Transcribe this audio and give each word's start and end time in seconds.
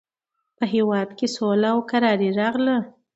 په 0.57 0.63
هېواد 0.73 1.09
کې 1.17 1.27
سوله 1.35 1.69
او 1.73 1.79
کراري 1.89 2.29
راغله. 2.39 2.77